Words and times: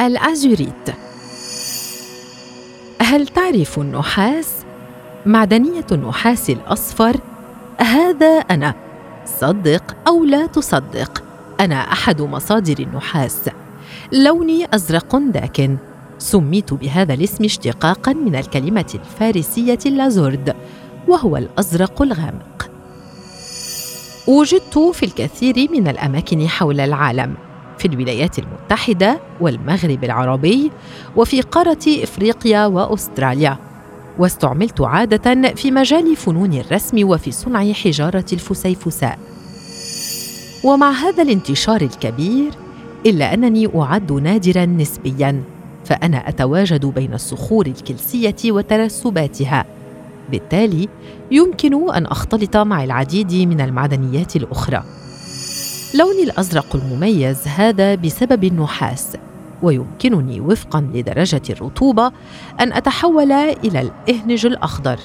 الأزوريت. 0.00 0.90
هل 3.02 3.26
تعرف 3.26 3.78
النحاس؟ 3.78 4.48
معدنية 5.26 5.86
النحاس 5.92 6.50
الأصفر؟ 6.50 7.20
هذا 7.78 8.26
أنا. 8.26 8.74
صدق 9.40 9.96
أو 10.08 10.24
لا 10.24 10.46
تصدق 10.46 11.22
أنا 11.60 11.92
أحد 11.92 12.22
مصادر 12.22 12.78
النحاس. 12.78 13.40
لوني 14.12 14.66
أزرق 14.74 15.16
داكن. 15.16 15.76
سميت 16.18 16.74
بهذا 16.74 17.14
الاسم 17.14 17.44
اشتقاقا 17.44 18.12
من 18.12 18.36
الكلمة 18.36 18.94
الفارسية 18.94 19.78
اللازورد 19.86 20.56
وهو 21.08 21.36
الأزرق 21.36 22.02
الغامق. 22.02 22.70
وجدت 24.26 24.78
في 24.78 25.02
الكثير 25.02 25.70
من 25.70 25.88
الأماكن 25.88 26.48
حول 26.48 26.80
العالم. 26.80 27.34
في 27.80 27.88
الولايات 27.88 28.38
المتحدة 28.38 29.20
والمغرب 29.40 30.04
العربي 30.04 30.70
وفي 31.16 31.40
قارة 31.40 31.84
إفريقيا 31.88 32.66
وأستراليا. 32.66 33.56
واستعملت 34.18 34.80
عادة 34.80 35.54
في 35.54 35.70
مجال 35.70 36.16
فنون 36.16 36.52
الرسم 36.52 37.08
وفي 37.08 37.30
صنع 37.32 37.72
حجارة 37.72 38.24
الفسيفساء. 38.32 39.18
ومع 40.64 40.90
هذا 40.90 41.22
الانتشار 41.22 41.80
الكبير 41.80 42.50
إلا 43.06 43.34
أنني 43.34 43.68
أعد 43.80 44.12
نادرا 44.12 44.64
نسبيا 44.66 45.42
فأنا 45.84 46.28
أتواجد 46.28 46.86
بين 46.86 47.14
الصخور 47.14 47.66
الكلسية 47.66 48.52
وترسباتها. 48.52 49.64
بالتالي 50.30 50.88
يمكن 51.30 51.90
أن 51.90 52.06
أختلط 52.06 52.56
مع 52.56 52.84
العديد 52.84 53.32
من 53.34 53.60
المعدنيات 53.60 54.36
الأخرى. 54.36 54.84
لوني 55.94 56.22
الأزرق 56.22 56.76
المميز 56.76 57.48
هذا 57.48 57.94
بسبب 57.94 58.44
النحاس 58.44 59.16
ويمكنني 59.62 60.40
وفقا 60.40 60.80
لدرجة 60.94 61.42
الرطوبة 61.50 62.12
أن 62.60 62.72
أتحول 62.72 63.32
إلى 63.32 63.80
الإهنج 63.80 64.46
الأخضر. 64.46 64.98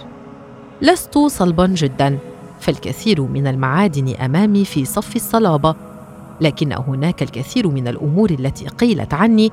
لست 0.82 1.18
صلبا 1.18 1.68
جدا 1.68 2.18
فالكثير 2.60 3.22
من 3.22 3.48
المعادن 3.48 4.16
أمامي 4.16 4.66
في 4.66 4.86
صف 4.86 5.16
الصلابة 5.16 5.76
لكن 6.42 6.74
هناك 6.74 7.24
الكثير 7.24 7.68
من 7.68 7.88
الأمور 7.88 8.30
التي 8.30 8.68
قيلت 8.68 9.14
عني 9.14 9.52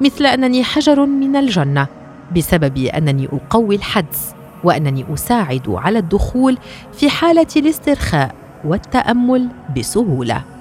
مثل 0.00 0.26
أنني 0.26 0.64
حجر 0.64 1.06
من 1.06 1.36
الجنة 1.36 1.86
بسبب 2.36 2.78
أنني 2.78 3.28
أقوي 3.32 3.74
الحدس 3.76 4.34
وأنني 4.64 5.04
أساعد 5.14 5.68
على 5.68 5.98
الدخول 5.98 6.58
في 6.92 7.10
حالة 7.10 7.46
الاسترخاء 7.56 8.34
والتأمل 8.64 9.48
بسهولة. 9.76 10.51